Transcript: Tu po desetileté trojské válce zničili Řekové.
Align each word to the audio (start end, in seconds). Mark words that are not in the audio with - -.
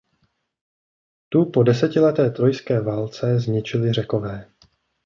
Tu 1.29 1.49
po 1.51 1.63
desetileté 1.63 2.29
trojské 2.29 2.81
válce 2.81 3.39
zničili 3.39 3.93
Řekové. 3.93 4.51